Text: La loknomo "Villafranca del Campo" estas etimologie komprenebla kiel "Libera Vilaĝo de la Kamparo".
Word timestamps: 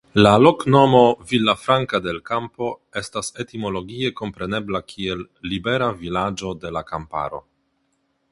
La 0.15 0.31
loknomo 0.43 1.01
"Villafranca 1.31 1.99
del 2.05 2.21
Campo" 2.29 2.69
estas 3.01 3.29
etimologie 3.43 4.11
komprenebla 4.21 4.83
kiel 4.93 5.23
"Libera 5.51 5.91
Vilaĝo 6.01 6.57
de 6.65 6.73
la 6.79 6.83
Kamparo". 6.93 7.43